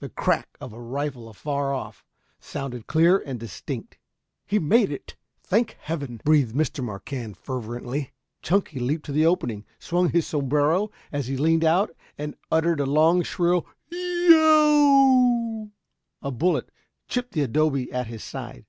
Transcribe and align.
The 0.00 0.10
crack 0.10 0.58
of 0.60 0.74
a 0.74 0.78
rifle 0.78 1.30
afar 1.30 1.72
off 1.72 2.04
sounded 2.38 2.86
clear 2.86 3.16
and 3.16 3.40
distinct. 3.40 3.96
"He's 4.44 4.60
made 4.60 4.92
it. 4.92 5.16
Thank 5.42 5.78
heaven!" 5.80 6.20
breathed 6.22 6.54
Mr. 6.54 6.84
Marquand 6.84 7.38
fervently. 7.38 8.12
Chunky 8.42 8.78
leaped 8.78 9.06
to 9.06 9.12
the 9.12 9.24
opening, 9.24 9.64
swung 9.78 10.10
his 10.10 10.26
sombrero 10.26 10.90
as 11.10 11.28
he 11.28 11.38
leaned 11.38 11.64
out, 11.64 11.96
and 12.18 12.36
uttered 12.52 12.80
a 12.80 12.84
long, 12.84 13.22
shrill 13.22 13.64
"y 13.90 13.96
e 13.96 14.28
o 14.34 15.46
w!" 15.60 15.70
A 16.20 16.30
bullet 16.30 16.70
chipped 17.08 17.32
the 17.32 17.40
adobe 17.40 17.90
at 17.90 18.08
his 18.08 18.22
side. 18.22 18.66